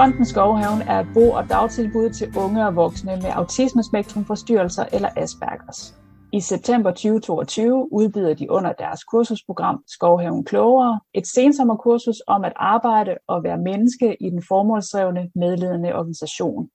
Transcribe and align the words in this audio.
Fonden 0.00 0.24
Skovhaven 0.24 0.82
er 0.82 1.00
et 1.00 1.06
bo- 1.14 1.30
og 1.30 1.48
dagtilbud 1.48 2.10
til 2.10 2.36
unge 2.36 2.66
og 2.66 2.76
voksne 2.76 3.16
med 3.16 3.30
autismespektrumforstyrrelser 3.32 4.84
eller 4.92 5.08
Aspergers. 5.16 5.94
I 6.32 6.40
september 6.40 6.90
2022 6.90 7.92
udbyder 7.92 8.34
de 8.34 8.50
under 8.50 8.72
deres 8.72 9.04
kursusprogram 9.04 9.82
Skovhaven 9.86 10.44
Klogere 10.44 11.00
et 11.14 11.26
sensommerkursus 11.26 12.16
om 12.26 12.44
at 12.44 12.52
arbejde 12.56 13.16
og 13.28 13.42
være 13.44 13.58
menneske 13.58 14.16
i 14.20 14.30
den 14.30 14.42
formålsdrevne 14.48 15.30
medledende 15.34 15.94
organisation, 15.94 16.68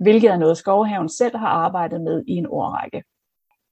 hvilket 0.00 0.30
er 0.30 0.36
noget 0.36 0.56
Skovhaven 0.56 1.08
selv 1.08 1.36
har 1.36 1.48
arbejdet 1.48 2.00
med 2.00 2.24
i 2.28 2.32
en 2.32 2.46
årrække. 2.46 3.02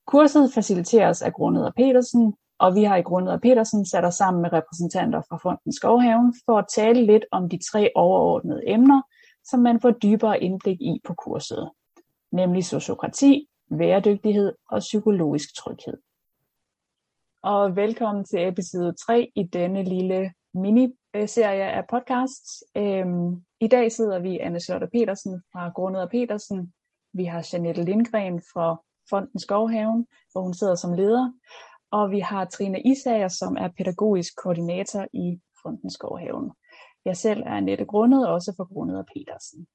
Kurset 0.06 0.52
faciliteres 0.54 1.22
af 1.22 1.32
Grundeder 1.32 1.70
Petersen, 1.76 2.34
og 2.60 2.74
vi 2.74 2.84
har 2.84 2.96
i 2.96 3.02
Grundeder 3.02 3.38
Petersen 3.38 3.86
sat 3.86 4.04
os 4.04 4.14
sammen 4.14 4.42
med 4.42 4.52
repræsentanter 4.52 5.22
fra 5.28 5.36
Fonden 5.36 5.72
Skovhaven 5.72 6.34
for 6.46 6.58
at 6.58 6.68
tale 6.74 7.06
lidt 7.06 7.24
om 7.32 7.48
de 7.48 7.58
tre 7.72 7.90
overordnede 7.94 8.62
emner, 8.66 9.02
som 9.44 9.60
man 9.60 9.80
får 9.80 9.90
dybere 9.90 10.42
indblik 10.42 10.80
i 10.80 11.00
på 11.04 11.14
kurset, 11.14 11.70
nemlig 12.32 12.64
sociokrati, 12.64 13.48
væredygtighed 13.70 14.52
og 14.70 14.78
psykologisk 14.78 15.56
tryghed. 15.56 15.96
Og 17.42 17.76
velkommen 17.76 18.24
til 18.24 18.48
episode 18.48 18.92
3 19.06 19.32
i 19.34 19.42
denne 19.42 19.82
lille 19.82 20.32
miniserie 20.54 21.70
af 21.70 21.84
podcasts. 21.90 22.64
Øhm, 22.76 23.44
I 23.60 23.68
dag 23.68 23.92
sidder 23.92 24.18
vi 24.18 24.38
Anne 24.38 24.60
Slotter 24.60 24.88
Petersen 24.92 25.42
fra 25.52 25.68
Grundeder 25.68 26.08
Petersen. 26.08 26.72
Vi 27.12 27.24
har 27.24 27.48
Janette 27.52 27.84
Lindgren 27.84 28.42
fra 28.52 28.82
Fonden 29.10 29.40
Skovhaven, 29.40 30.06
hvor 30.32 30.42
hun 30.42 30.54
sidder 30.54 30.74
som 30.74 30.92
leder. 30.92 31.32
Og 31.90 32.10
vi 32.10 32.20
har 32.20 32.44
Trine 32.44 32.80
Isager, 32.82 33.28
som 33.28 33.56
er 33.56 33.68
pædagogisk 33.78 34.36
koordinator 34.42 35.06
i 35.12 35.40
Fonden 35.62 35.90
Skovhaven. 35.90 36.52
Jeg 37.04 37.16
selv 37.16 37.42
er 37.46 37.50
Annette 37.50 37.84
Grundet, 37.84 38.28
også 38.28 38.52
for 38.56 38.74
Grundeder 38.74 39.04
Petersen. 39.14 39.66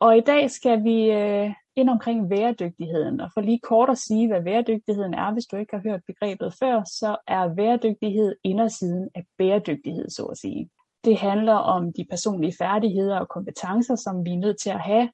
Og 0.00 0.16
i 0.16 0.20
dag 0.20 0.50
skal 0.50 0.84
vi 0.84 1.10
øh, 1.10 1.50
ind 1.76 1.90
omkring 1.90 2.30
væredygtigheden. 2.30 3.20
Og 3.20 3.30
for 3.34 3.40
lige 3.40 3.60
kort 3.62 3.90
at 3.90 3.98
sige, 3.98 4.28
hvad 4.28 4.42
væredygtigheden 4.42 5.14
er, 5.14 5.32
hvis 5.32 5.46
du 5.46 5.56
ikke 5.56 5.74
har 5.76 5.82
hørt 5.82 6.00
begrebet 6.06 6.54
før, 6.60 6.82
så 6.84 7.16
er 7.26 7.54
væredygtighed 7.54 8.36
indersiden 8.44 9.08
af 9.14 9.24
bæredygtighed, 9.38 10.10
så 10.10 10.24
at 10.24 10.38
sige. 10.38 10.70
Det 11.04 11.18
handler 11.18 11.54
om 11.54 11.92
de 11.92 12.06
personlige 12.10 12.54
færdigheder 12.58 13.18
og 13.18 13.28
kompetencer, 13.28 13.96
som 13.96 14.24
vi 14.24 14.30
er 14.30 14.38
nødt 14.38 14.60
til 14.60 14.70
at 14.70 14.80
have, 14.80 15.10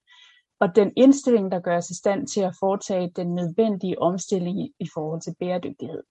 og 0.61 0.77
den 0.77 0.93
indstilling, 0.97 1.53
der 1.53 1.61
gør 1.61 1.77
os 1.77 1.91
i 1.91 1.97
stand 1.97 2.27
til 2.27 2.41
at 2.41 2.57
foretage 2.61 3.13
den 3.17 3.35
nødvendige 3.35 4.03
omstilling 4.03 4.59
i 4.81 4.89
forhold 4.95 5.21
til 5.21 5.35
bæredygtighed. 5.41 6.03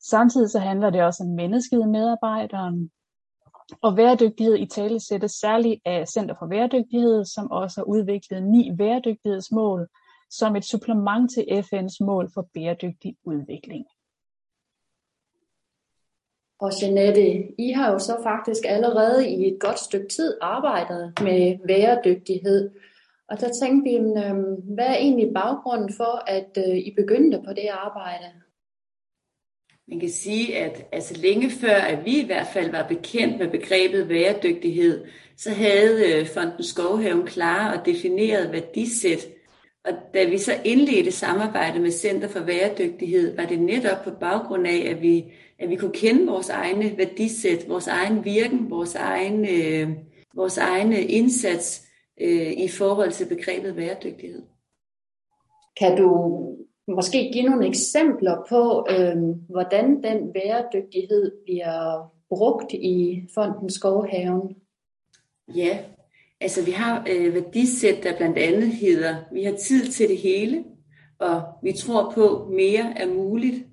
Samtidig 0.00 0.50
så 0.50 0.58
handler 0.58 0.90
det 0.90 1.02
også 1.02 1.24
om 1.24 1.30
mennesket 1.30 1.88
medarbejderen, 1.88 2.90
og 3.82 3.96
bæredygtighed 3.96 4.58
i 4.58 4.66
tale 4.66 5.00
sættes 5.00 5.32
særligt 5.32 5.80
af 5.84 6.08
Center 6.08 6.34
for 6.38 6.46
Bæredygtighed, 6.46 7.24
som 7.24 7.50
også 7.50 7.80
har 7.80 7.84
udviklet 7.84 8.42
ni 8.42 8.76
bæredygtighedsmål 8.78 9.88
som 10.30 10.56
et 10.56 10.64
supplement 10.64 11.30
til 11.30 11.42
FN's 11.42 11.96
mål 12.00 12.30
for 12.34 12.48
bæredygtig 12.54 13.16
udvikling. 13.24 13.86
Og 16.58 16.70
Jeanette, 16.82 17.54
I 17.58 17.72
har 17.72 17.92
jo 17.92 17.98
så 17.98 18.20
faktisk 18.22 18.62
allerede 18.66 19.30
i 19.30 19.46
et 19.46 19.60
godt 19.60 19.78
stykke 19.78 20.08
tid 20.08 20.38
arbejdet 20.40 21.12
med 21.22 21.58
bæredygtighed. 21.66 22.70
Og 23.28 23.40
der 23.40 23.50
tænkte 23.62 23.90
vi, 23.90 23.96
øhm, 23.96 24.74
hvad 24.74 24.86
er 24.86 24.96
egentlig 24.96 25.34
baggrunden 25.34 25.92
for, 25.96 26.22
at 26.26 26.58
øh, 26.58 26.76
I 26.76 26.94
begyndte 26.96 27.42
på 27.46 27.52
det 27.52 27.68
arbejde? 27.70 28.26
Man 29.88 30.00
kan 30.00 30.10
sige, 30.10 30.56
at 30.58 30.86
altså 30.92 31.14
længe 31.16 31.50
før, 31.50 31.74
at 31.74 32.04
vi 32.04 32.20
i 32.20 32.26
hvert 32.26 32.46
fald 32.52 32.70
var 32.70 32.86
bekendt 32.88 33.38
med 33.38 33.48
begrebet 33.50 34.08
bæredygtighed, 34.08 35.04
så 35.36 35.50
havde 35.50 36.12
øh, 36.12 36.26
Fonden 36.26 36.64
Skovhaven 36.64 37.26
klar 37.26 37.78
og 37.78 37.86
defineret 37.86 38.52
værdisæt. 38.52 39.26
Og 39.84 39.92
da 40.14 40.24
vi 40.24 40.38
så 40.38 40.52
indledte 40.64 41.12
samarbejde 41.12 41.78
med 41.78 41.90
Center 41.90 42.28
for 42.28 42.40
Bæredygtighed, 42.40 43.36
var 43.36 43.44
det 43.44 43.60
netop 43.60 44.04
på 44.04 44.10
baggrund 44.10 44.66
af, 44.66 44.86
at 44.90 45.02
vi, 45.02 45.24
at 45.58 45.70
vi 45.70 45.76
kunne 45.76 45.92
kende 45.92 46.26
vores 46.26 46.48
egne 46.48 46.98
værdisæt, 46.98 47.68
vores 47.68 47.86
egen 47.86 48.24
virken, 48.24 48.70
vores 48.70 48.94
egen, 48.94 49.44
øh, 49.44 49.90
vores 50.34 50.58
egne 50.58 51.02
indsats 51.02 51.85
øh, 52.20 52.52
i 52.52 52.68
forhold 52.68 53.12
til 53.12 53.28
begrebet 53.28 53.74
bæredygtighed. 53.74 54.42
Kan 55.80 55.96
du 55.96 56.08
måske 56.88 57.30
give 57.32 57.44
nogle 57.44 57.66
eksempler 57.66 58.36
på, 58.48 58.86
øh, 58.90 59.16
hvordan 59.48 60.02
den 60.02 60.32
bæredygtighed 60.32 61.32
bliver 61.44 62.12
brugt 62.28 62.72
i 62.72 63.28
Fonden 63.34 63.70
Skovhaven? 63.70 64.56
Ja, 65.54 65.78
altså 66.40 66.64
vi 66.64 66.70
har 66.70 67.06
øh, 67.10 67.34
værdisæt, 67.34 68.02
der 68.02 68.16
blandt 68.16 68.38
andet 68.38 68.68
hedder, 68.68 69.16
vi 69.32 69.44
har 69.44 69.56
tid 69.56 69.86
til 69.86 70.08
det 70.08 70.18
hele, 70.18 70.64
og 71.18 71.42
vi 71.62 71.72
tror 71.72 72.12
på, 72.14 72.48
mere 72.50 72.92
er 72.96 73.06
muligt. 73.14 73.66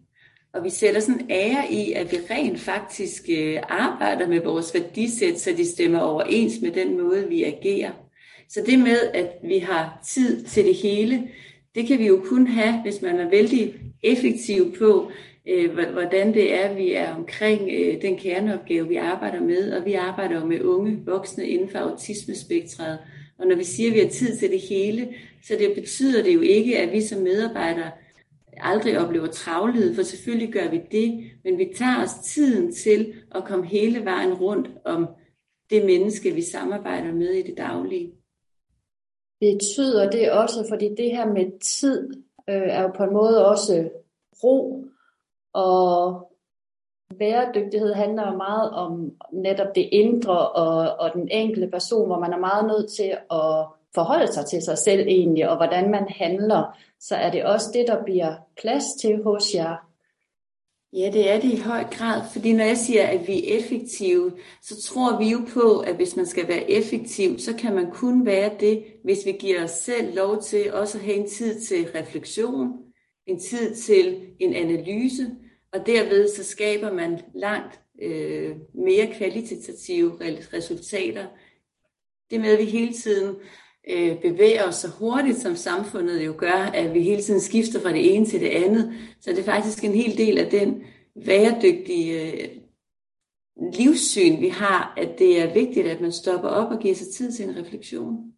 Og 0.54 0.64
vi 0.64 0.70
sætter 0.70 1.02
sådan 1.02 1.32
ære 1.32 1.72
i, 1.72 1.92
at 1.94 2.12
vi 2.12 2.18
rent 2.18 2.60
faktisk 2.60 3.24
øh, 3.30 3.60
arbejder 3.70 4.28
med 4.28 4.40
vores 4.44 4.74
værdisæt, 4.74 5.40
så 5.40 5.52
de 5.58 5.72
stemmer 5.72 6.00
overens 6.00 6.54
med 6.62 6.72
den 6.72 7.02
måde, 7.02 7.28
vi 7.28 7.44
agerer. 7.44 7.92
Så 8.50 8.64
det 8.66 8.80
med, 8.80 9.00
at 9.14 9.30
vi 9.44 9.58
har 9.58 10.00
tid 10.06 10.44
til 10.44 10.66
det 10.66 10.76
hele, 10.76 11.30
det 11.76 11.88
kan 11.88 12.00
vi 12.00 12.08
jo 12.08 12.22
kun 12.26 12.48
have, 12.48 12.82
hvis 12.82 13.02
man 13.02 13.20
er 13.20 13.30
vældig 13.30 13.74
effektiv 14.04 14.76
på, 14.78 15.12
øh, 15.48 15.74
hvordan 15.74 16.34
det 16.34 16.54
er, 16.54 16.74
vi 16.74 16.94
er 16.94 17.16
omkring 17.16 17.70
øh, 17.72 18.02
den 18.02 18.18
kerneopgave, 18.18 18.88
vi 18.88 18.96
arbejder 18.96 19.42
med. 19.42 19.74
Og 19.74 19.86
vi 19.86 19.94
arbejder 19.94 20.40
jo 20.40 20.46
med 20.46 20.62
unge 20.62 21.00
voksne 21.06 21.48
inden 21.48 21.70
for 21.70 21.80
autismespektret. 21.80 23.00
Og 23.40 23.48
når 23.48 23.56
vi 23.56 23.64
siger, 23.64 23.90
at 23.90 23.96
vi 23.96 24.00
har 24.00 24.10
tid 24.10 24.38
til 24.38 24.52
det 24.52 24.60
hele, 24.60 25.08
så 25.44 25.56
det 25.60 25.74
betyder 25.76 26.24
det 26.24 26.34
jo 26.34 26.42
ikke, 26.42 26.80
at 26.80 26.92
vi 26.92 27.02
som 27.02 27.22
medarbejdere 27.22 27.92
aldrig 28.58 29.00
oplever 29.00 29.28
travlhed, 29.28 29.96
for 29.96 30.04
selvfølgelig 30.04 30.54
gør 30.54 30.70
vi 30.70 30.82
det, 30.92 31.32
men 31.44 31.58
vi 31.58 31.70
tager 31.76 32.04
os 32.04 32.12
tiden 32.24 32.74
til 32.74 33.14
at 33.36 33.44
komme 33.44 33.66
hele 33.66 34.06
vejen 34.06 34.34
rundt 34.34 34.70
om 34.86 35.08
det 35.70 35.86
menneske, 35.86 36.32
vi 36.32 36.42
samarbejder 36.42 37.14
med 37.14 37.32
i 37.32 37.42
det 37.42 37.58
daglige 37.58 38.12
betyder 39.44 40.10
det 40.10 40.32
også, 40.32 40.66
fordi 40.70 40.96
det 40.96 41.12
her 41.12 41.26
med 41.26 41.60
tid 41.60 42.14
øh, 42.50 42.68
er 42.70 42.82
jo 42.82 42.92
på 42.98 43.04
en 43.04 43.14
måde 43.14 43.46
også 43.46 43.90
ro, 44.44 44.86
og 45.54 46.30
bæredygtighed 47.20 47.94
handler 47.94 48.32
jo 48.32 48.38
meget 48.38 48.72
om 48.72 49.12
netop 49.32 49.76
det 49.76 49.90
indre 49.92 50.50
og, 50.50 51.00
og 51.00 51.14
den 51.14 51.30
enkelte 51.32 51.68
person, 51.68 52.08
hvor 52.08 52.20
man 52.20 52.34
er 52.34 52.38
meget 52.38 52.68
nødt 52.68 52.92
til 52.92 53.18
at 53.32 53.66
forholde 53.96 54.34
sig 54.34 54.46
til 54.46 54.62
sig 54.62 54.78
selv 54.78 55.08
egentlig, 55.08 55.50
og 55.50 55.58
hvordan 55.58 55.92
man 55.92 56.08
handler, 56.10 56.78
så 57.00 57.16
er 57.16 57.32
det 57.32 57.46
også 57.46 57.70
det, 57.74 57.88
der 57.88 58.04
bliver 58.04 58.36
plads 58.62 58.86
til 59.02 59.24
hos 59.24 59.56
jer. 59.56 59.93
Ja, 60.96 61.10
det 61.14 61.30
er 61.30 61.40
det 61.42 61.54
i 61.54 61.58
høj 61.58 61.84
grad, 61.84 62.22
fordi 62.34 62.54
når 62.54 62.64
jeg 62.64 62.78
siger, 62.78 63.08
at 63.08 63.28
vi 63.28 63.34
er 63.34 63.58
effektive, 63.58 64.32
så 64.62 64.82
tror 64.82 65.20
vi 65.20 65.30
jo 65.30 65.42
på, 65.54 65.80
at 65.80 65.96
hvis 65.96 66.16
man 66.16 66.26
skal 66.26 66.48
være 66.48 66.72
effektiv, 66.72 67.40
så 67.40 67.56
kan 67.56 67.76
man 67.76 67.92
kun 67.92 68.26
være 68.26 68.56
det, 68.60 68.84
hvis 69.04 69.26
vi 69.26 69.32
giver 69.32 69.64
os 69.64 69.72
selv 69.72 70.16
lov 70.16 70.42
til 70.42 70.74
også 70.74 70.98
at 70.98 71.04
have 71.04 71.18
en 71.18 71.30
tid 71.30 71.62
til 71.62 71.88
refleksion, 71.96 72.68
en 73.26 73.40
tid 73.40 73.76
til 73.76 74.28
en 74.40 74.54
analyse, 74.54 75.36
og 75.72 75.86
derved 75.86 76.36
så 76.36 76.44
skaber 76.44 76.94
man 76.94 77.22
langt 77.36 77.80
øh, 78.02 78.56
mere 78.74 79.14
kvalitative 79.18 80.20
resultater. 80.54 81.26
Det 82.32 82.42
med, 82.42 82.50
at 82.50 82.60
vi 82.60 82.66
hele 82.66 82.94
tiden 82.94 83.36
øh, 83.90 84.22
bevæger 84.22 84.68
os 84.68 84.76
så 84.76 84.88
hurtigt, 84.88 85.38
som 85.38 85.56
samfundet 85.56 86.26
jo 86.26 86.34
gør, 86.38 86.72
at 86.74 86.94
vi 86.94 87.02
hele 87.02 87.22
tiden 87.22 87.42
skifter 87.42 87.80
fra 87.80 87.94
det 87.94 88.16
ene 88.16 88.26
til 88.26 88.42
det 88.42 88.50
andet. 88.50 88.94
Så 89.22 89.30
det 89.30 89.40
er 89.40 89.44
faktisk 89.44 89.84
en 89.84 89.96
hel 89.96 90.18
del 90.18 90.38
af 90.38 90.50
den 90.50 90.84
væredygtige 91.26 92.32
øh, 92.32 92.50
livssyn, 93.74 94.42
vi 94.42 94.48
har, 94.48 94.94
at 94.98 95.20
det 95.20 95.42
er 95.42 95.54
vigtigt, 95.54 95.88
at 95.88 96.02
man 96.02 96.12
stopper 96.12 96.50
op 96.50 96.72
og 96.72 96.80
giver 96.80 96.96
sig 96.96 97.08
tid 97.08 97.32
til 97.32 97.50
en 97.50 97.58
refleksion. 97.58 98.34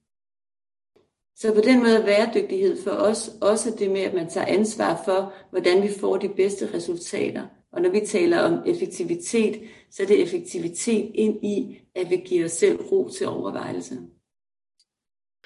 Så 1.37 1.53
på 1.53 1.61
den 1.61 1.79
måde 1.79 1.95
er 1.95 2.05
væredygtighed 2.05 2.83
for 2.83 2.91
os 2.91 3.31
også 3.41 3.75
det 3.79 3.91
med, 3.91 4.01
at 4.01 4.13
man 4.13 4.29
tager 4.29 4.47
ansvar 4.47 5.01
for, 5.05 5.33
hvordan 5.49 5.83
vi 5.83 5.89
får 5.99 6.17
de 6.17 6.29
bedste 6.29 6.73
resultater. 6.73 7.47
Og 7.71 7.81
når 7.81 7.89
vi 7.89 7.99
taler 7.99 8.39
om 8.39 8.63
effektivitet, 8.65 9.61
så 9.91 10.03
er 10.03 10.07
det 10.07 10.21
effektivitet 10.21 11.11
ind 11.13 11.45
i, 11.45 11.77
at 11.95 12.09
vi 12.09 12.15
giver 12.15 12.45
os 12.45 12.51
selv 12.51 12.81
ro 12.81 13.09
til 13.09 13.27
overvejelse. 13.27 13.97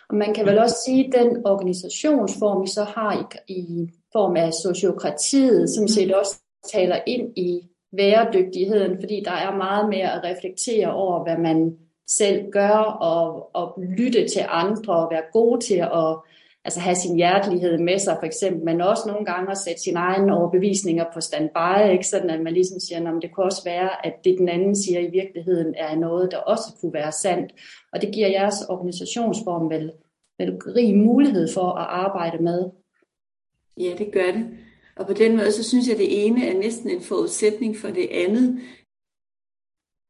Og 0.09 0.15
man 0.15 0.33
kan 0.33 0.45
vel 0.45 0.59
også 0.59 0.75
sige, 0.85 1.05
at 1.05 1.13
den 1.13 1.45
organisationsform, 1.45 2.61
vi 2.61 2.67
så 2.67 2.83
har 2.83 3.13
i, 3.47 3.53
i 3.53 3.89
form 4.11 4.35
af 4.35 4.53
sociokratiet, 4.53 5.69
som 5.69 5.87
set 5.87 6.15
også 6.15 6.41
taler 6.73 6.99
ind 7.07 7.37
i 7.37 7.61
væredygtigheden, 7.91 8.97
fordi 8.99 9.21
der 9.25 9.31
er 9.31 9.57
meget 9.57 9.89
mere 9.89 10.13
at 10.13 10.23
reflektere 10.23 10.93
over, 10.93 11.23
hvad 11.23 11.37
man 11.37 11.77
selv 12.07 12.51
gør, 12.51 12.77
og, 13.01 13.55
og 13.55 13.83
lytte 13.97 14.27
til 14.27 14.45
andre, 14.47 14.93
og 14.95 15.11
være 15.11 15.23
god 15.33 15.61
til 15.61 15.77
at 15.77 16.15
altså 16.65 16.79
have 16.79 16.95
sin 16.95 17.15
hjertelighed 17.15 17.77
med 17.77 17.99
sig 17.99 18.17
for 18.19 18.25
eksempel, 18.25 18.65
men 18.65 18.81
også 18.81 19.03
nogle 19.07 19.25
gange 19.25 19.51
at 19.51 19.57
sætte 19.57 19.81
sine 19.81 19.99
egne 19.99 20.37
overbevisninger 20.37 21.05
på 21.13 21.21
standby, 21.21 21.91
ikke? 21.91 22.07
sådan 22.07 22.29
at 22.29 22.41
man 22.41 22.53
ligesom 22.53 22.79
siger, 22.79 23.11
at 23.11 23.21
det 23.21 23.31
kunne 23.31 23.45
også 23.45 23.63
være, 23.65 24.05
at 24.05 24.13
det 24.23 24.35
den 24.39 24.49
anden 24.49 24.75
siger 24.75 24.99
i 24.99 25.11
virkeligheden 25.11 25.73
er 25.77 25.95
noget, 25.95 26.31
der 26.31 26.37
også 26.37 26.77
kunne 26.81 26.93
være 26.93 27.11
sandt. 27.11 27.51
Og 27.93 28.01
det 28.01 28.13
giver 28.13 28.27
jeres 28.27 28.55
organisationsform 28.69 29.69
vel, 29.69 29.91
vel 30.39 30.55
rig 30.55 30.95
mulighed 30.95 31.47
for 31.53 31.71
at 31.71 31.87
arbejde 31.89 32.43
med. 32.43 32.69
Ja, 33.77 33.91
det 33.97 34.11
gør 34.11 34.31
det. 34.31 34.47
Og 34.95 35.07
på 35.07 35.13
den 35.13 35.37
måde, 35.37 35.51
så 35.51 35.63
synes 35.63 35.87
jeg, 35.87 35.93
at 35.93 35.99
det 35.99 36.25
ene 36.25 36.47
er 36.47 36.57
næsten 36.57 36.89
en 36.89 37.01
forudsætning 37.01 37.77
for 37.77 37.87
det 37.87 38.07
andet. 38.11 38.59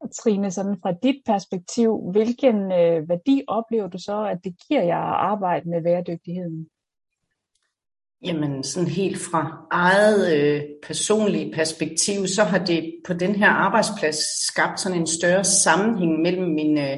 Trine, 0.07 0.51
sådan 0.51 0.77
fra 0.81 0.91
dit 1.03 1.21
perspektiv, 1.25 2.11
hvilken 2.11 2.71
øh, 2.71 3.09
værdi 3.09 3.43
oplever 3.47 3.87
du 3.87 3.97
så, 3.97 4.25
at 4.25 4.37
det 4.43 4.55
giver 4.67 4.83
jer 4.83 4.97
at 4.97 5.19
arbejde 5.31 5.69
med 5.69 5.83
bæredygtigheden? 5.83 6.69
Jamen, 8.25 8.63
sådan 8.63 8.89
helt 8.89 9.17
fra 9.17 9.67
eget 9.71 10.37
øh, 10.37 10.61
personlige 10.87 11.53
perspektiv, 11.53 12.27
så 12.27 12.43
har 12.43 12.65
det 12.65 12.95
på 13.07 13.13
den 13.13 13.35
her 13.35 13.49
arbejdsplads 13.49 14.47
skabt 14.47 14.79
sådan 14.79 14.97
en 14.97 15.07
større 15.07 15.43
sammenhæng 15.43 16.21
mellem 16.21 16.47
min 16.47 16.77
øh, 16.77 16.97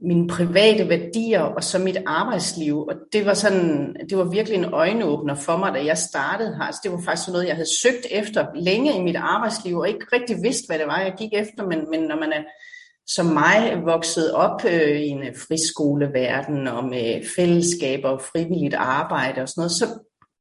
mine 0.00 0.28
private 0.28 0.88
værdier 0.88 1.40
og 1.40 1.64
så 1.64 1.78
mit 1.78 1.96
arbejdsliv. 2.06 2.78
Og 2.78 2.94
det 3.12 3.26
var 3.26 3.34
sådan, 3.34 3.96
det 4.10 4.18
var 4.18 4.24
virkelig 4.24 4.58
en 4.58 4.72
øjenåbner 4.74 5.34
for 5.34 5.56
mig, 5.56 5.74
da 5.74 5.84
jeg 5.84 5.98
startede 5.98 6.56
her. 6.56 6.62
Altså, 6.62 6.80
det 6.84 6.92
var 6.92 7.02
faktisk 7.04 7.28
noget, 7.28 7.46
jeg 7.46 7.54
havde 7.54 7.78
søgt 7.82 8.06
efter 8.10 8.46
længe 8.54 8.98
i 8.98 9.02
mit 9.02 9.16
arbejdsliv, 9.16 9.76
og 9.76 9.88
ikke 9.88 10.06
rigtig 10.12 10.36
vidste, 10.42 10.66
hvad 10.68 10.78
det 10.78 10.86
var, 10.86 11.00
jeg 11.00 11.14
gik 11.18 11.30
efter. 11.32 11.66
Men, 11.66 11.90
men 11.90 12.00
når 12.00 12.16
man 12.16 12.32
er 12.32 12.42
som 13.06 13.26
mig 13.26 13.82
vokset 13.84 14.32
op 14.32 14.64
øh, 14.64 15.00
i 15.00 15.08
en 15.08 15.22
friskoleverden 15.48 16.68
og 16.68 16.84
med 16.84 17.22
fællesskaber 17.36 18.08
og 18.08 18.20
frivilligt 18.32 18.74
arbejde 18.74 19.42
og 19.42 19.48
sådan 19.48 19.60
noget, 19.60 19.72
så 19.72 19.86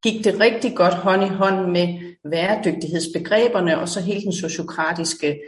gik 0.03 0.23
det 0.23 0.39
rigtig 0.39 0.75
godt 0.75 0.93
hånd 0.93 1.23
i 1.23 1.27
hånd 1.27 1.71
med 1.71 1.87
væredygtighedsbegreberne 2.31 3.79
og 3.79 3.89
så 3.89 4.01
hele 4.01 4.21
den 4.21 4.33
sociokratiske 4.33 5.39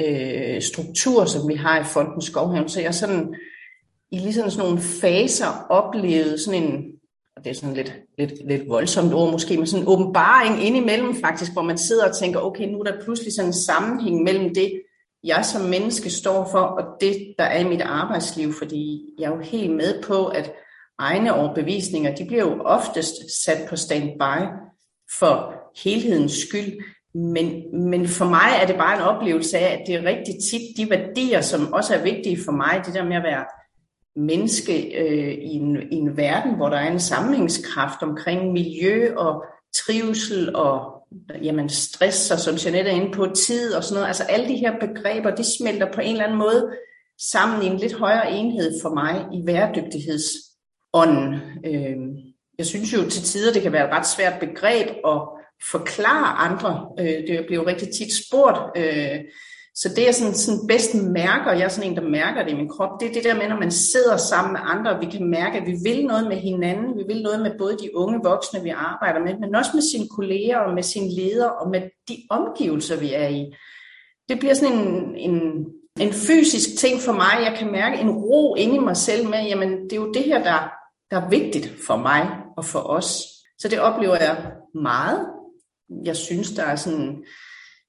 øh, 0.00 0.62
struktur, 0.62 1.24
som 1.24 1.48
vi 1.48 1.54
har 1.54 1.80
i 1.80 1.84
Fonden 1.84 2.22
Skovhaven. 2.22 2.68
Så 2.68 2.80
jeg 2.80 2.94
sådan 2.94 3.34
i 4.10 4.18
ligesom 4.18 4.50
sådan 4.50 4.66
nogle 4.66 4.82
faser 4.82 5.66
oplevede 5.70 6.44
sådan 6.44 6.62
en, 6.62 6.84
og 7.36 7.44
det 7.44 7.50
er 7.50 7.54
sådan 7.54 7.74
lidt, 7.74 7.92
lidt, 8.18 8.32
lidt 8.48 8.68
voldsomt 8.68 9.14
ord 9.14 9.32
måske, 9.32 9.56
men 9.56 9.66
sådan 9.66 9.82
en 9.82 9.88
åbenbaring 9.88 10.64
indimellem 10.64 11.14
faktisk, 11.14 11.52
hvor 11.52 11.62
man 11.62 11.78
sidder 11.78 12.08
og 12.08 12.16
tænker, 12.16 12.40
okay, 12.40 12.68
nu 12.68 12.78
er 12.80 12.84
der 12.84 13.04
pludselig 13.04 13.32
sådan 13.32 13.48
en 13.48 13.52
sammenhæng 13.52 14.22
mellem 14.22 14.54
det, 14.54 14.82
jeg 15.24 15.44
som 15.44 15.62
menneske 15.62 16.10
står 16.10 16.48
for, 16.50 16.60
og 16.60 16.84
det, 17.00 17.34
der 17.38 17.44
er 17.44 17.60
i 17.60 17.68
mit 17.68 17.80
arbejdsliv, 17.80 18.52
fordi 18.52 19.00
jeg 19.18 19.26
er 19.26 19.36
jo 19.36 19.42
helt 19.42 19.76
med 19.76 20.02
på, 20.02 20.26
at 20.26 20.52
egne 20.98 21.34
overbevisninger, 21.34 22.14
de 22.14 22.24
bliver 22.24 22.42
jo 22.42 22.60
oftest 22.64 23.44
sat 23.44 23.68
på 23.68 23.76
standby 23.76 24.40
for 25.18 25.54
helhedens 25.84 26.32
skyld, 26.32 26.78
men, 27.14 27.62
men 27.90 28.08
for 28.08 28.24
mig 28.24 28.50
er 28.62 28.66
det 28.66 28.76
bare 28.76 28.96
en 28.96 29.02
oplevelse 29.02 29.58
af, 29.58 29.72
at 29.72 29.82
det 29.86 29.94
er 29.94 30.02
rigtig 30.02 30.34
tit 30.50 30.76
de 30.76 30.90
værdier, 30.90 31.40
som 31.40 31.72
også 31.72 31.94
er 31.94 32.02
vigtige 32.02 32.38
for 32.44 32.52
mig, 32.52 32.82
det 32.86 32.94
der 32.94 33.04
med 33.04 33.16
at 33.16 33.22
være 33.22 33.44
menneske 34.16 34.98
øh, 34.98 35.32
i, 35.32 35.54
en, 35.54 35.92
i 35.92 35.94
en 35.94 36.16
verden, 36.16 36.54
hvor 36.54 36.68
der 36.68 36.76
er 36.76 36.92
en 36.92 37.00
sammenhængskraft 37.00 38.02
omkring 38.02 38.52
miljø 38.52 39.14
og 39.16 39.44
trivsel 39.74 40.56
og 40.56 40.92
jamen, 41.42 41.68
stress, 41.68 42.30
og 42.30 42.38
som 42.38 42.54
Jeanette 42.64 42.90
er 42.90 42.94
inde 42.94 43.12
på, 43.12 43.26
tid 43.36 43.74
og 43.74 43.84
sådan 43.84 43.94
noget. 43.94 44.06
Altså 44.06 44.22
alle 44.22 44.48
de 44.48 44.56
her 44.56 44.72
begreber, 44.80 45.34
de 45.34 45.56
smelter 45.58 45.92
på 45.92 46.00
en 46.00 46.12
eller 46.12 46.24
anden 46.24 46.38
måde 46.38 46.72
sammen 47.20 47.62
i 47.62 47.66
en 47.66 47.76
lidt 47.76 47.92
højere 47.92 48.32
enhed 48.32 48.80
for 48.82 48.94
mig 48.94 49.26
i 49.32 49.46
væredygtighedsånden. 49.46 51.34
Øh, 51.66 51.96
jeg 52.58 52.66
synes 52.66 52.92
jo 52.92 53.10
til 53.10 53.22
tider, 53.22 53.52
det 53.52 53.62
kan 53.62 53.72
være 53.72 53.86
et 53.88 53.94
ret 53.94 54.06
svært 54.06 54.40
begreb 54.40 54.88
at 55.06 55.20
forklare 55.70 56.36
andre. 56.48 56.88
Øh, 57.00 57.26
det 57.28 57.44
bliver 57.46 57.66
rigtig 57.66 57.88
tit 57.88 58.26
spurgt, 58.26 58.78
øh, 58.78 59.18
så 59.76 59.88
det, 59.88 60.04
jeg 60.04 60.14
sådan, 60.14 60.34
sådan 60.34 60.66
bedst 60.66 60.94
mærker, 60.94 61.52
jeg 61.52 61.64
er 61.64 61.68
sådan 61.68 61.90
en, 61.90 61.96
der 61.96 62.08
mærker 62.08 62.42
det 62.42 62.52
i 62.52 62.56
min 62.56 62.68
krop, 62.68 63.00
det 63.00 63.08
er 63.08 63.12
det 63.12 63.24
der 63.24 63.34
med, 63.34 63.48
når 63.48 63.60
man 63.60 63.70
sidder 63.70 64.16
sammen 64.16 64.52
med 64.52 64.60
andre, 64.64 64.90
og 64.90 65.00
vi 65.00 65.06
kan 65.06 65.30
mærke, 65.30 65.58
at 65.58 65.66
vi 65.66 65.76
vil 65.82 66.06
noget 66.06 66.28
med 66.28 66.36
hinanden, 66.36 66.98
vi 66.98 67.04
vil 67.06 67.22
noget 67.22 67.40
med 67.40 67.58
både 67.58 67.76
de 67.78 67.96
unge 67.96 68.20
voksne, 68.24 68.62
vi 68.62 68.68
arbejder 68.68 69.20
med, 69.20 69.38
men 69.38 69.54
også 69.54 69.70
med 69.74 69.82
sine 69.82 70.08
kolleger 70.08 70.58
og 70.58 70.74
med 70.74 70.82
sine 70.82 71.14
ledere 71.14 71.52
og 71.52 71.70
med 71.70 71.82
de 72.08 72.16
omgivelser, 72.30 73.00
vi 73.00 73.12
er 73.12 73.28
i. 73.28 73.54
Det 74.28 74.38
bliver 74.38 74.54
sådan 74.54 74.78
en, 74.78 75.16
en, 75.16 75.66
en 76.00 76.12
fysisk 76.12 76.78
ting 76.78 77.00
for 77.00 77.12
mig. 77.12 77.34
Jeg 77.44 77.56
kan 77.58 77.72
mærke 77.72 77.98
en 77.98 78.10
ro 78.10 78.54
inde 78.54 78.74
i 78.76 78.78
mig 78.78 78.96
selv 78.96 79.28
med, 79.28 79.44
jamen 79.44 79.84
det 79.84 79.92
er 79.92 79.96
jo 79.96 80.12
det 80.12 80.22
her, 80.22 80.44
der, 80.44 80.70
der 81.10 81.20
er 81.20 81.28
vigtigt 81.28 81.72
for 81.86 81.96
mig 81.96 82.30
og 82.56 82.64
for 82.64 82.80
os. 82.80 83.22
Så 83.58 83.68
det 83.68 83.80
oplever 83.80 84.16
jeg 84.16 84.52
meget. 84.74 85.26
Jeg 86.04 86.16
synes, 86.16 86.50
der 86.52 86.62
er 86.62 86.76
sådan 86.76 87.24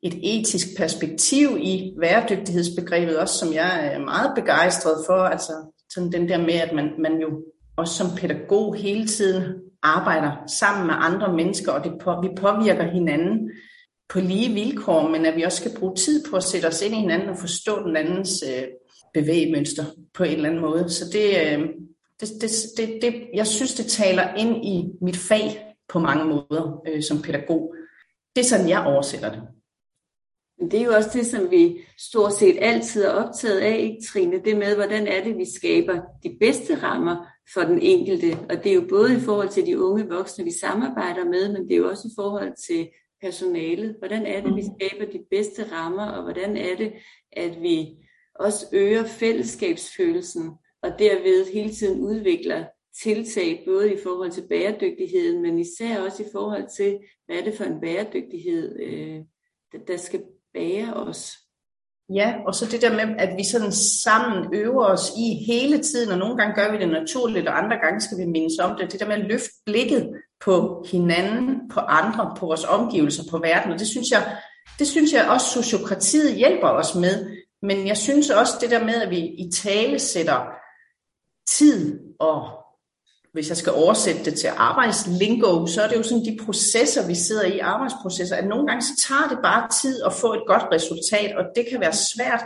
et 0.03 0.19
etisk 0.23 0.67
perspektiv 0.77 1.57
i 1.59 1.93
bæredygtighedsbegrebet, 2.01 3.19
også 3.19 3.37
som 3.37 3.53
jeg 3.53 3.93
er 3.93 3.99
meget 3.99 4.31
begejstret 4.35 5.05
for. 5.05 5.13
Altså 5.13 5.53
sådan 5.93 6.11
den 6.11 6.29
der 6.29 6.37
med, 6.37 6.53
at 6.53 6.75
man, 6.75 6.89
man 6.99 7.21
jo 7.21 7.43
også 7.77 7.93
som 7.93 8.17
pædagog 8.17 8.75
hele 8.75 9.07
tiden 9.07 9.43
arbejder 9.83 10.31
sammen 10.59 10.87
med 10.87 10.95
andre 10.97 11.33
mennesker, 11.33 11.71
og 11.71 11.83
det 11.83 11.93
på, 12.01 12.21
vi 12.21 12.29
påvirker 12.37 12.83
hinanden 12.83 13.51
på 14.09 14.19
lige 14.19 14.53
vilkår, 14.53 15.09
men 15.09 15.25
at 15.25 15.35
vi 15.35 15.41
også 15.41 15.57
skal 15.57 15.79
bruge 15.79 15.95
tid 15.95 16.23
på 16.29 16.35
at 16.35 16.43
sætte 16.43 16.65
os 16.65 16.81
ind 16.81 16.93
i 16.93 16.99
hinanden 16.99 17.29
og 17.29 17.37
forstå 17.37 17.87
den 17.87 17.95
andens 17.95 18.43
øh, 18.47 18.63
bevægemønster 19.13 19.85
på 20.13 20.23
en 20.23 20.31
eller 20.31 20.49
anden 20.49 20.61
måde. 20.61 20.89
Så 20.89 21.05
det, 21.13 21.27
øh, 21.29 21.67
det, 22.19 22.29
det, 22.41 22.51
det, 22.77 22.99
det, 23.01 23.27
jeg 23.33 23.47
synes, 23.47 23.73
det 23.73 23.85
taler 23.85 24.33
ind 24.35 24.65
i 24.65 24.85
mit 25.01 25.17
fag 25.17 25.75
på 25.89 25.99
mange 25.99 26.25
måder 26.25 26.81
øh, 26.87 27.03
som 27.03 27.21
pædagog. 27.21 27.75
Det 28.35 28.41
er 28.41 28.45
sådan, 28.45 28.69
jeg 28.69 28.85
oversætter 28.85 29.31
det. 29.31 29.41
Men 30.59 30.71
det 30.71 30.79
er 30.79 30.85
jo 30.85 30.93
også 30.93 31.09
det, 31.13 31.25
som 31.25 31.51
vi 31.51 31.79
stort 31.97 32.33
set 32.33 32.57
altid 32.61 33.03
er 33.03 33.09
optaget 33.09 33.59
af, 33.59 33.77
ikke 33.79 34.07
Trine? 34.07 34.41
Det 34.45 34.57
med, 34.57 34.75
hvordan 34.75 35.07
er 35.07 35.23
det, 35.23 35.37
vi 35.37 35.45
skaber 35.55 36.01
de 36.23 36.37
bedste 36.39 36.75
rammer 36.75 37.25
for 37.53 37.61
den 37.61 37.79
enkelte. 37.81 38.37
Og 38.49 38.63
det 38.63 38.71
er 38.71 38.75
jo 38.75 38.85
både 38.89 39.17
i 39.17 39.19
forhold 39.19 39.49
til 39.49 39.65
de 39.65 39.79
unge 39.79 40.09
voksne, 40.09 40.43
vi 40.43 40.51
samarbejder 40.51 41.25
med, 41.25 41.53
men 41.53 41.63
det 41.63 41.71
er 41.71 41.77
jo 41.77 41.89
også 41.89 42.07
i 42.07 42.15
forhold 42.15 42.53
til 42.67 42.89
personalet. 43.21 43.95
Hvordan 43.99 44.25
er 44.25 44.41
det, 44.41 44.55
vi 44.55 44.61
mm. 44.61 44.69
skaber 44.77 45.11
de 45.11 45.23
bedste 45.29 45.71
rammer, 45.71 46.05
og 46.05 46.23
hvordan 46.23 46.57
er 46.57 46.75
det, 46.75 46.93
at 47.31 47.61
vi 47.61 47.87
også 48.35 48.65
øger 48.73 49.03
fællesskabsfølelsen, 49.03 50.51
og 50.81 50.99
derved 50.99 51.53
hele 51.53 51.73
tiden 51.73 52.01
udvikler 52.01 52.65
tiltag, 53.03 53.63
både 53.67 53.93
i 53.93 53.97
forhold 54.03 54.31
til 54.31 54.47
bæredygtigheden, 54.49 55.41
men 55.41 55.59
især 55.59 56.01
også 56.01 56.23
i 56.23 56.31
forhold 56.31 56.65
til, 56.77 56.99
hvad 57.25 57.37
er 57.37 57.43
det 57.43 57.53
for 57.53 57.63
en 57.63 57.81
bæredygtighed, 57.81 58.79
øh, 58.79 59.19
der 59.87 59.97
skal 59.97 60.23
bære 60.57 60.93
os. 60.93 61.37
Ja, 62.13 62.35
og 62.47 62.55
så 62.55 62.65
det 62.65 62.81
der 62.81 62.93
med, 62.93 63.15
at 63.17 63.37
vi 63.37 63.43
sådan 63.43 63.71
sammen 63.71 64.53
øver 64.53 64.85
os 64.85 65.11
i 65.17 65.45
hele 65.47 65.83
tiden, 65.83 66.11
og 66.11 66.17
nogle 66.17 66.37
gange 66.37 66.55
gør 66.55 66.71
vi 66.71 66.77
det 66.77 66.89
naturligt, 66.89 67.47
og 67.47 67.63
andre 67.63 67.77
gange 67.77 68.01
skal 68.01 68.17
vi 68.17 68.25
mindes 68.25 68.59
om 68.59 68.77
det. 68.77 68.91
Det 68.91 68.99
der 68.99 69.07
med 69.07 69.15
at 69.15 69.25
løfte 69.25 69.49
blikket 69.65 70.09
på 70.45 70.85
hinanden, 70.91 71.69
på 71.69 71.79
andre, 71.79 72.35
på 72.37 72.45
vores 72.45 72.63
omgivelser, 72.63 73.23
på 73.31 73.37
verden, 73.37 73.71
og 73.71 73.79
det 73.79 73.87
synes 73.87 74.07
jeg, 74.11 74.37
det 74.79 74.87
synes 74.87 75.13
jeg 75.13 75.29
også 75.29 75.47
sociokratiet 75.61 76.35
hjælper 76.35 76.67
os 76.67 76.95
med. 76.95 77.31
Men 77.61 77.87
jeg 77.87 77.97
synes 77.97 78.29
også 78.29 78.53
det 78.61 78.71
der 78.71 78.85
med, 78.85 78.95
at 78.95 79.09
vi 79.09 79.17
i 79.17 79.51
tale 79.53 79.99
sætter 79.99 80.45
tid 81.47 81.99
og 82.19 82.56
hvis 83.37 83.49
jeg 83.49 83.57
skal 83.57 83.73
oversætte 83.73 84.25
det 84.25 84.39
til 84.39 84.49
arbejdslingo, 84.57 85.65
så 85.65 85.81
er 85.81 85.87
det 85.87 85.95
jo 85.95 86.03
sådan 86.03 86.25
de 86.25 86.37
processer, 86.45 87.07
vi 87.07 87.15
sidder 87.15 87.45
i, 87.45 87.59
arbejdsprocesser, 87.59 88.35
at 88.35 88.47
nogle 88.47 88.67
gange 88.67 88.81
så 88.81 89.07
tager 89.07 89.27
det 89.29 89.39
bare 89.43 89.69
tid 89.81 90.03
at 90.05 90.13
få 90.13 90.33
et 90.33 90.43
godt 90.47 90.63
resultat, 90.71 91.35
og 91.35 91.43
det 91.55 91.65
kan 91.69 91.79
være 91.79 91.93
svært, 91.93 92.43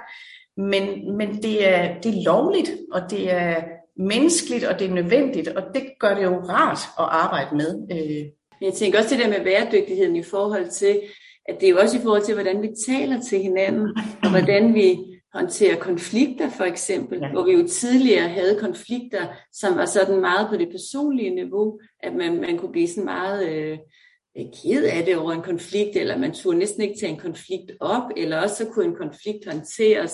men, 0.57 1.17
men 1.17 1.43
det, 1.43 1.69
er, 1.69 2.01
det 2.03 2.09
er 2.17 2.23
lovligt, 2.23 2.71
og 2.91 3.01
det 3.09 3.31
er 3.31 3.55
menneskeligt, 3.97 4.63
og 4.63 4.79
det 4.79 4.87
er 4.87 4.93
nødvendigt, 4.93 5.47
og 5.47 5.63
det 5.73 5.83
gør 5.99 6.15
det 6.15 6.23
jo 6.23 6.35
rart 6.35 6.81
at 6.99 7.07
arbejde 7.23 7.55
med. 7.55 7.71
Øh. 7.91 8.25
Jeg 8.61 8.73
tænker 8.73 8.99
også 8.99 9.15
det 9.15 9.23
der 9.23 9.29
med 9.29 9.43
bæredygtigheden 9.43 10.15
i 10.15 10.23
forhold 10.23 10.69
til, 10.69 11.01
at 11.49 11.55
det 11.59 11.65
er 11.65 11.71
jo 11.71 11.79
også 11.79 11.97
i 11.97 12.01
forhold 12.01 12.21
til, 12.21 12.33
hvordan 12.33 12.61
vi 12.61 12.69
taler 12.87 13.21
til 13.29 13.39
hinanden, 13.39 13.87
og 14.23 14.29
hvordan 14.29 14.73
vi 14.73 14.97
håndtere 15.33 15.75
konflikter 15.75 16.49
for 16.49 16.63
eksempel, 16.63 17.19
ja. 17.19 17.31
hvor 17.31 17.45
vi 17.45 17.51
jo 17.51 17.67
tidligere 17.67 18.27
havde 18.27 18.59
konflikter, 18.59 19.27
som 19.53 19.75
var 19.75 19.85
sådan 19.85 20.21
meget 20.21 20.49
på 20.49 20.57
det 20.57 20.69
personlige 20.69 21.35
niveau, 21.35 21.79
at 21.99 22.15
man, 22.15 22.41
man 22.41 22.57
kunne 22.57 22.71
blive 22.71 22.87
sådan 22.87 23.05
meget 23.05 23.49
øh, 23.49 23.77
ked 24.63 24.83
af 24.83 25.05
det 25.05 25.17
over 25.17 25.31
en 25.31 25.41
konflikt, 25.41 25.95
eller 25.95 26.17
man 26.17 26.33
turde 26.33 26.57
næsten 26.57 26.81
ikke 26.81 26.99
tage 26.99 27.11
en 27.11 27.19
konflikt 27.19 27.71
op, 27.79 28.11
eller 28.17 28.41
også 28.41 28.55
så 28.55 28.65
kunne 28.65 28.85
en 28.85 28.95
konflikt 28.95 29.45
håndteres 29.45 30.13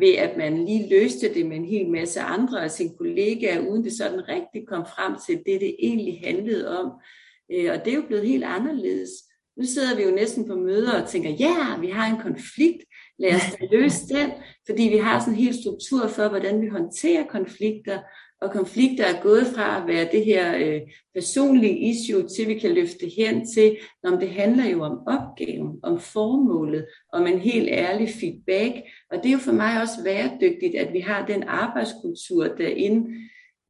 ved, 0.00 0.14
at 0.14 0.36
man 0.36 0.64
lige 0.64 0.88
løste 0.88 1.34
det 1.34 1.46
med 1.46 1.56
en 1.56 1.64
hel 1.64 1.90
masse 1.90 2.20
andre 2.20 2.64
af 2.64 2.70
sine 2.70 2.96
kollegaer, 2.98 3.68
uden 3.68 3.84
det 3.84 3.92
sådan 3.92 4.28
rigtig 4.28 4.66
kom 4.68 4.86
frem 4.86 5.14
til 5.26 5.42
det, 5.46 5.60
det 5.60 5.76
egentlig 5.78 6.20
handlede 6.24 6.78
om. 6.78 6.92
Øh, 7.52 7.70
og 7.72 7.84
det 7.84 7.92
er 7.92 7.96
jo 7.96 8.06
blevet 8.06 8.28
helt 8.28 8.44
anderledes. 8.44 9.10
Nu 9.56 9.64
sidder 9.64 9.96
vi 9.96 10.02
jo 10.02 10.10
næsten 10.10 10.48
på 10.48 10.54
møder 10.54 11.02
og 11.02 11.08
tænker, 11.08 11.30
ja, 11.30 11.80
vi 11.80 11.88
har 11.88 12.14
en 12.14 12.22
konflikt, 12.22 12.84
lad 13.18 13.34
os 13.34 13.56
da 13.60 13.66
løse 13.76 14.08
den, 14.08 14.30
fordi 14.66 14.82
vi 14.82 14.96
har 14.96 15.20
sådan 15.20 15.34
en 15.34 15.40
hel 15.40 15.54
struktur 15.54 16.08
for, 16.08 16.28
hvordan 16.28 16.62
vi 16.62 16.68
håndterer 16.68 17.24
konflikter, 17.26 17.98
Og 18.40 18.50
konflikter 18.50 19.04
er 19.04 19.22
gået 19.22 19.46
fra 19.46 19.80
at 19.80 19.86
være 19.86 20.08
det 20.12 20.24
her 20.24 20.56
øh, 20.58 20.80
personlige 21.14 21.78
issue, 21.78 22.28
til 22.28 22.48
vi 22.48 22.58
kan 22.58 22.74
løfte 22.74 23.06
hen 23.16 23.46
til, 23.46 23.76
når 24.02 24.10
det 24.10 24.30
handler 24.30 24.66
jo 24.70 24.82
om 24.82 24.98
opgaven, 25.06 25.80
om 25.82 26.00
formålet, 26.00 26.86
om 27.12 27.26
en 27.26 27.38
helt 27.38 27.68
ærlig 27.68 28.08
feedback. 28.20 28.74
Og 29.10 29.18
det 29.18 29.26
er 29.26 29.32
jo 29.32 29.38
for 29.38 29.52
mig 29.52 29.82
også 29.82 30.02
væredygtigt, 30.04 30.74
at 30.74 30.92
vi 30.92 31.00
har 31.00 31.26
den 31.26 31.42
arbejdskultur, 31.42 32.44
der 32.44 32.68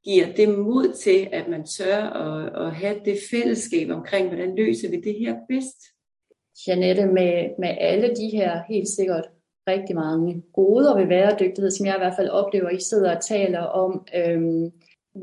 giver 0.05 0.33
det 0.37 0.49
mod 0.59 0.97
til, 1.05 1.29
at 1.33 1.49
man 1.49 1.67
tør 1.67 2.03
at, 2.03 2.67
at 2.67 2.75
have 2.75 3.01
det 3.05 3.19
fællesskab 3.31 3.91
omkring, 3.91 4.29
hvordan 4.29 4.57
løser 4.57 4.91
vi 4.91 4.97
det 4.97 5.15
her 5.19 5.35
bedst. 5.49 5.81
Janette, 6.67 7.07
med, 7.07 7.59
med 7.59 7.77
alle 7.81 8.09
de 8.09 8.29
her 8.37 8.63
helt 8.69 8.89
sikkert 8.89 9.29
rigtig 9.69 9.97
mange 9.97 10.43
goder 10.53 10.97
ved 10.97 11.07
væredygtighed, 11.07 11.71
som 11.71 11.87
jeg 11.87 11.95
i 11.95 11.99
hvert 11.99 12.17
fald 12.17 12.29
oplever, 12.29 12.71
I 12.71 12.81
sidder 12.81 13.17
og 13.17 13.25
taler 13.25 13.61
om. 13.61 14.07
Øhm, 14.17 14.73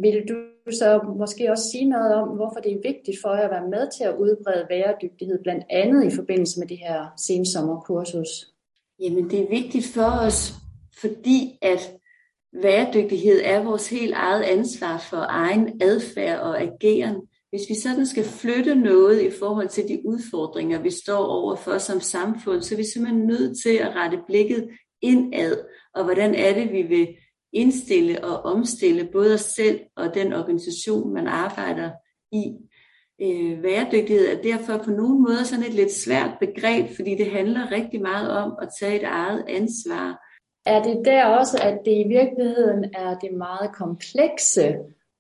vil 0.02 0.24
du 0.30 0.36
så 0.72 1.02
måske 1.18 1.52
også 1.52 1.70
sige 1.72 1.90
noget 1.90 2.14
om, 2.16 2.28
hvorfor 2.28 2.60
det 2.60 2.72
er 2.72 2.92
vigtigt 2.92 3.18
for 3.22 3.36
jer 3.36 3.44
at 3.44 3.52
være 3.52 3.70
med 3.70 3.88
til 3.98 4.04
at 4.04 4.16
udbrede 4.16 4.66
væredygtighed, 4.70 5.44
blandt 5.44 5.64
andet 5.70 6.14
i 6.14 6.16
forbindelse 6.16 6.60
med 6.60 6.68
det 6.68 6.78
her 6.78 7.14
sensommerkursus? 7.18 8.30
Jamen 9.00 9.30
det 9.30 9.40
er 9.40 9.50
vigtigt 9.50 9.86
for 9.94 10.26
os, 10.28 10.54
fordi 11.02 11.58
at 11.62 11.94
væredygtighed 12.54 13.42
er 13.44 13.64
vores 13.64 13.90
helt 13.90 14.14
eget 14.14 14.44
ansvar 14.44 14.98
for 15.10 15.26
egen 15.30 15.82
adfærd 15.82 16.40
og 16.40 16.62
ageren. 16.62 17.16
Hvis 17.56 17.70
vi 17.70 17.76
sådan 17.76 18.06
skal 18.06 18.24
flytte 18.24 18.76
noget 18.76 19.22
i 19.22 19.32
forhold 19.40 19.70
til 19.70 19.88
de 19.88 20.02
udfordringer, 20.06 20.82
vi 20.82 20.92
står 20.92 21.26
overfor 21.26 21.78
som 21.78 22.00
samfund, 22.00 22.62
så 22.62 22.76
er 22.76 22.78
vi 22.78 22.84
simpelthen 22.84 23.28
nødt 23.28 23.58
til 23.64 23.76
at 23.76 23.96
rette 23.96 24.20
blikket 24.28 24.70
indad, 25.02 25.58
og 25.94 26.04
hvordan 26.04 26.36
er 26.36 26.54
det, 26.54 26.72
vi 26.72 26.82
vil 26.82 27.08
indstille 27.54 28.24
og 28.24 28.42
omstille 28.42 29.10
både 29.12 29.34
os 29.34 29.42
selv 29.42 29.80
og 29.96 30.14
den 30.14 30.34
organisation, 30.34 31.14
man 31.14 31.28
arbejder 31.28 31.92
i. 32.32 32.46
Øh, 33.22 33.64
væredygtighed 33.64 34.28
er 34.28 34.42
derfor 34.42 34.78
på 34.78 34.92
nogle 34.92 35.20
måder 35.20 35.44
sådan 35.44 35.66
et 35.66 35.74
lidt 35.74 35.92
svært 35.92 36.32
begreb, 36.40 36.90
fordi 36.96 37.16
det 37.16 37.32
handler 37.32 37.72
rigtig 37.72 38.02
meget 38.02 38.30
om 38.32 38.54
at 38.62 38.70
tage 38.80 38.96
et 38.96 39.04
eget 39.04 39.46
ansvar. 39.48 40.22
Er 40.66 40.84
det 40.84 41.06
der 41.06 41.26
også, 41.26 41.58
at 41.62 41.78
det 41.86 41.92
i 41.92 42.08
virkeligheden 42.08 42.84
er 42.94 43.18
det 43.20 43.38
meget 43.38 43.76
komplekse 43.76 44.76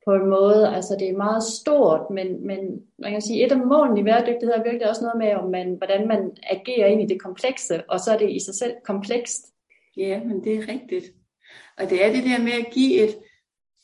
på 0.05 0.13
en 0.13 0.29
måde. 0.29 0.75
Altså 0.75 0.95
det 0.99 1.09
er 1.09 1.17
meget 1.17 1.43
stort, 1.43 2.01
men, 2.11 2.47
men 2.47 2.59
man 2.99 3.11
kan 3.11 3.21
sige, 3.21 3.45
et 3.45 3.51
af 3.51 3.57
målene 3.57 3.99
i 3.99 4.03
bæredygtighed 4.03 4.55
er 4.55 4.63
virkelig 4.63 4.89
også 4.89 5.01
noget 5.01 5.17
med, 5.17 5.43
om 5.43 5.51
man, 5.51 5.75
hvordan 5.77 6.07
man 6.07 6.31
agerer 6.43 6.87
ind 6.87 7.01
i 7.01 7.13
det 7.13 7.21
komplekse, 7.21 7.89
og 7.89 7.99
så 7.99 8.11
er 8.11 8.17
det 8.17 8.31
i 8.31 8.39
sig 8.39 8.55
selv 8.55 8.73
komplekst. 8.85 9.41
Ja, 9.97 10.23
men 10.23 10.43
det 10.43 10.55
er 10.55 10.67
rigtigt. 10.67 11.05
Og 11.77 11.89
det 11.89 12.05
er 12.05 12.13
det 12.13 12.23
der 12.23 12.43
med 12.43 12.51
at 12.51 12.71
give 12.73 13.03
et, 13.03 13.15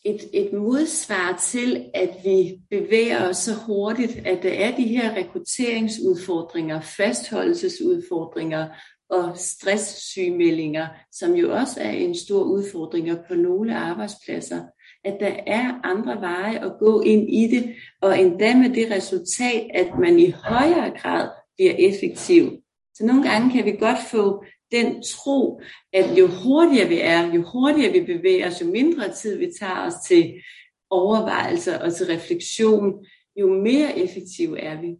et, 0.06 0.22
et 0.34 0.54
modsvar 0.54 1.38
til, 1.52 1.86
at 1.94 2.10
vi 2.24 2.62
bevæger 2.70 3.30
os 3.30 3.38
så 3.38 3.52
hurtigt, 3.66 4.22
at 4.26 4.44
der 4.44 4.54
er 4.54 4.76
de 4.76 4.88
her 4.88 5.16
rekrutteringsudfordringer, 5.16 6.82
fastholdelsesudfordringer 6.82 8.68
og 9.10 9.38
stresssygemeldinger, 9.38 10.88
som 11.12 11.34
jo 11.34 11.54
også 11.54 11.82
er 11.82 11.92
en 11.92 12.16
stor 12.16 12.44
udfordring 12.44 13.10
på 13.28 13.34
nogle 13.36 13.78
arbejdspladser 13.78 14.62
at 15.04 15.18
der 15.20 15.36
er 15.48 15.80
andre 15.84 16.22
veje 16.22 16.66
at 16.66 16.72
gå 16.80 17.02
ind 17.02 17.30
i 17.30 17.48
det, 17.48 17.76
og 18.02 18.20
endda 18.20 18.58
med 18.58 18.70
det 18.70 18.92
resultat, 18.92 19.72
at 19.74 20.00
man 20.00 20.20
i 20.20 20.30
højere 20.30 20.98
grad 20.98 21.30
bliver 21.58 21.74
effektiv. 21.80 22.62
Så 22.94 23.06
nogle 23.06 23.30
gange 23.30 23.52
kan 23.52 23.66
vi 23.66 23.72
godt 23.72 24.00
få 24.12 24.44
den 24.72 25.04
tro, 25.04 25.62
at 25.94 26.20
jo 26.20 26.28
hurtigere 26.28 26.88
vi 26.88 27.00
er, 27.00 27.34
jo 27.34 27.42
hurtigere 27.42 27.92
vi 27.92 28.14
bevæger 28.14 28.48
os, 28.48 28.62
jo 28.62 28.66
mindre 28.66 29.14
tid 29.14 29.38
vi 29.38 29.52
tager 29.60 29.86
os 29.86 29.94
til 30.08 30.34
overvejelser 30.90 31.80
og 31.80 31.96
til 31.96 32.06
refleksion, 32.06 33.06
jo 33.36 33.48
mere 33.48 34.00
effektive 34.00 34.60
er 34.60 34.82
vi. 34.82 34.96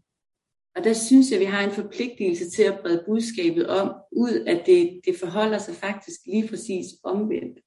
Og 0.76 0.84
der 0.84 0.94
synes 0.94 1.32
jeg, 1.32 1.40
at 1.40 1.46
vi 1.46 1.46
har 1.46 1.64
en 1.64 1.72
forpligtelse 1.72 2.50
til 2.50 2.64
at 2.64 2.80
brede 2.80 3.04
budskabet 3.08 3.68
om, 3.68 3.94
ud 4.12 4.44
at 4.48 4.66
det, 4.66 5.02
det 5.06 5.16
forholder 5.20 5.58
sig 5.58 5.76
faktisk 5.76 6.20
lige 6.26 6.48
præcis 6.48 6.86
omvendt. 7.04 7.60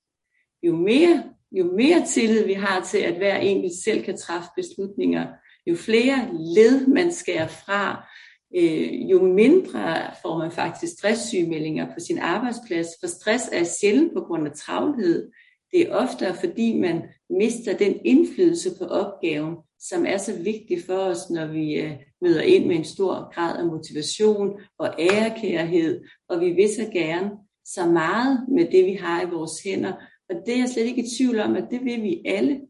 Jo 0.63 0.77
mere 0.77 1.25
jo 1.59 1.73
mere 1.77 2.07
tillid 2.07 2.45
vi 2.47 2.53
har 2.53 2.85
til, 2.85 2.99
at 2.99 3.17
hver 3.17 3.37
enkelt 3.37 3.75
selv 3.85 4.05
kan 4.05 4.17
træffe 4.17 4.49
beslutninger, 4.57 5.27
jo 5.67 5.77
flere 5.77 6.29
led 6.33 6.87
man 6.87 7.13
skærer 7.13 7.47
fra, 7.47 8.09
øh, 8.57 9.11
jo 9.11 9.23
mindre 9.23 9.97
får 10.23 10.39
man 10.39 10.53
faktisk 10.53 10.93
stresssygemeldinger 10.93 11.87
på 11.87 12.01
sin 12.01 12.19
arbejdsplads. 12.19 12.89
For 13.01 13.07
stress 13.07 13.49
er 13.53 13.65
sjældent 13.65 14.13
på 14.13 14.21
grund 14.21 14.47
af 14.47 14.53
travlhed. 14.53 15.31
Det 15.73 15.81
er 15.83 15.95
ofte 15.95 16.35
fordi 16.41 16.79
man 16.79 17.03
mister 17.31 17.77
den 17.77 17.95
indflydelse 18.05 18.71
på 18.79 18.85
opgaven, 18.85 19.57
som 19.81 20.07
er 20.07 20.17
så 20.17 20.33
vigtig 20.33 20.83
for 20.87 20.97
os, 20.97 21.31
når 21.31 21.47
vi 21.47 21.75
øh, 21.75 21.93
møder 22.23 22.43
ind 22.43 22.67
med 22.67 22.77
en 22.77 22.85
stor 22.85 23.35
grad 23.35 23.59
af 23.59 23.67
motivation 23.67 24.61
og 24.79 24.95
ærekærhed, 24.99 26.05
og 26.29 26.41
vi 26.41 26.51
vil 26.51 26.69
så 26.77 26.91
gerne 26.93 27.31
så 27.65 27.87
meget 27.87 28.47
med 28.49 28.65
det, 28.73 28.85
vi 28.85 28.93
har 28.93 29.23
i 29.23 29.31
vores 29.31 29.63
hænder, 29.65 29.93
og 30.31 30.37
det 30.47 30.55
er 30.55 30.59
jeg 30.59 30.69
slet 30.69 30.85
ikke 30.85 31.03
i 31.03 31.17
tvivl 31.19 31.41
om, 31.41 31.57
at 31.57 31.65
det 31.71 31.85
vil 31.85 32.03
vi 32.03 32.23
alle. 32.25 32.61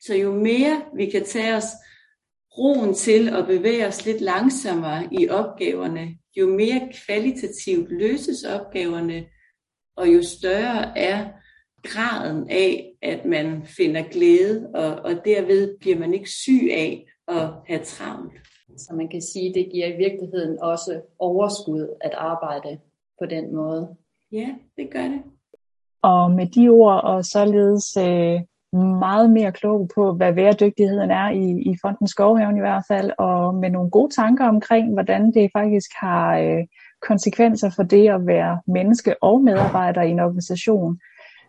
Så 0.00 0.14
jo 0.14 0.34
mere 0.34 0.82
vi 0.96 1.06
kan 1.06 1.24
tage 1.24 1.54
os 1.54 1.68
roen 2.58 2.94
til 2.94 3.28
at 3.28 3.46
bevæge 3.46 3.86
os 3.86 4.06
lidt 4.06 4.20
langsommere 4.20 5.08
i 5.12 5.28
opgaverne, 5.28 6.18
jo 6.36 6.46
mere 6.46 6.88
kvalitativt 7.06 7.90
løses 7.90 8.44
opgaverne, 8.44 9.26
og 9.96 10.14
jo 10.14 10.22
større 10.22 10.98
er 10.98 11.28
graden 11.82 12.50
af, 12.50 12.92
at 13.02 13.24
man 13.24 13.66
finder 13.66 14.02
glæde, 14.02 14.70
og, 14.74 14.94
og 14.94 15.24
derved 15.24 15.78
bliver 15.78 15.98
man 15.98 16.14
ikke 16.14 16.30
syg 16.30 16.68
af 16.70 17.06
at 17.28 17.50
have 17.66 17.84
travlt. 17.84 18.32
Så 18.76 18.94
man 18.94 19.08
kan 19.08 19.22
sige, 19.22 19.48
at 19.48 19.54
det 19.54 19.72
giver 19.72 19.86
i 19.86 19.96
virkeligheden 19.96 20.58
også 20.62 21.00
overskud 21.18 21.96
at 22.00 22.14
arbejde 22.14 22.80
på 23.18 23.26
den 23.26 23.54
måde. 23.54 23.96
Ja, 24.32 24.54
det 24.76 24.90
gør 24.90 25.08
det. 25.08 25.22
Og 26.02 26.30
med 26.30 26.46
de 26.46 26.68
ord 26.68 27.04
og 27.04 27.24
således 27.24 27.96
øh, 27.96 28.40
meget 28.78 29.30
mere 29.30 29.52
klog 29.52 29.90
på, 29.94 30.12
hvad 30.12 30.32
væredygtigheden 30.32 31.10
er 31.10 31.30
i, 31.30 31.70
i 31.70 31.76
Fonden 31.82 32.08
Skovhaven 32.08 32.56
i 32.56 32.60
hvert 32.60 32.84
fald, 32.88 33.10
og 33.18 33.54
med 33.54 33.70
nogle 33.70 33.90
gode 33.90 34.14
tanker 34.14 34.48
omkring, 34.48 34.92
hvordan 34.92 35.32
det 35.32 35.50
faktisk 35.52 35.90
har 36.00 36.38
øh, 36.38 36.64
konsekvenser 37.02 37.70
for 37.76 37.82
det 37.82 38.08
at 38.08 38.26
være 38.26 38.60
menneske 38.66 39.22
og 39.22 39.42
medarbejder 39.42 40.02
i 40.02 40.10
en 40.10 40.20
organisation. 40.20 40.98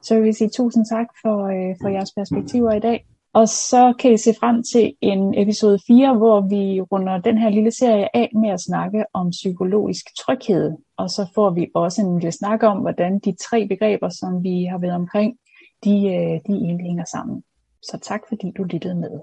Så 0.02 0.16
vil 0.16 0.24
vi 0.24 0.34
sige 0.34 0.50
tusind 0.50 0.86
tak 0.86 1.08
for, 1.22 1.38
øh, 1.46 1.76
for 1.82 1.90
jeres 1.90 2.12
perspektiver 2.18 2.72
i 2.72 2.80
dag. 2.80 3.06
Og 3.40 3.48
så 3.50 3.94
kan 4.00 4.14
I 4.14 4.18
se 4.18 4.34
frem 4.40 4.64
til 4.64 4.94
en 5.02 5.34
episode 5.42 5.80
4, 5.88 6.18
hvor 6.18 6.42
vi 6.42 6.82
runder 6.82 7.18
den 7.22 7.38
her 7.38 7.50
lille 7.50 7.72
serie 7.72 8.16
af 8.16 8.32
med 8.42 8.50
at 8.50 8.62
snakke 8.62 9.06
om 9.14 9.30
psykologisk 9.30 10.06
tryghed. 10.20 10.72
Og 10.98 11.10
så 11.10 11.32
får 11.36 11.50
vi 11.50 11.68
også 11.74 12.02
en 12.02 12.14
lille 12.14 12.32
snak 12.32 12.64
om, 12.64 12.78
hvordan 12.78 13.20
de 13.20 13.36
tre 13.50 13.68
begreber, 13.68 14.10
som 14.10 14.44
vi 14.44 14.64
har 14.64 14.78
været 14.78 14.96
omkring, 14.96 15.38
de, 15.84 15.90
øh, 15.90 16.36
de 16.48 16.54
egentlig 16.66 16.86
hænger 16.86 17.06
sammen. 17.06 17.44
Så 17.82 18.00
tak 18.02 18.22
fordi 18.28 18.52
du 18.58 18.64
lyttede 18.64 18.96
med. 18.96 19.20